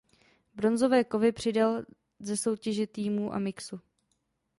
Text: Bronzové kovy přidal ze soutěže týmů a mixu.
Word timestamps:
Bronzové 0.53 1.03
kovy 1.03 1.31
přidal 1.31 1.83
ze 2.19 2.37
soutěže 2.37 2.87
týmů 2.87 3.33
a 3.33 3.39
mixu. 3.39 3.79